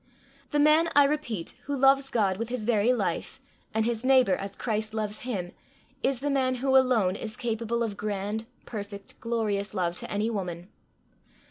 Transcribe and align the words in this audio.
The 0.49 0.57
man, 0.57 0.89
I 0.95 1.03
repeat, 1.03 1.53
who 1.65 1.75
loves 1.77 2.09
God 2.09 2.37
with 2.37 2.49
his 2.49 2.65
very 2.65 2.91
life, 2.91 3.39
and 3.71 3.85
his 3.85 4.03
neighbour 4.03 4.33
as 4.35 4.55
Christ 4.55 4.95
loves 4.95 5.19
him, 5.19 5.51
is 6.01 6.21
the 6.21 6.29
man 6.31 6.55
who 6.55 6.75
alone 6.75 7.15
is 7.15 7.37
capable 7.37 7.83
of 7.83 7.97
grand, 7.97 8.47
perfect, 8.65 9.19
glorious 9.19 9.75
love 9.75 9.93
to 9.97 10.09
any 10.09 10.31
woman. 10.31 10.69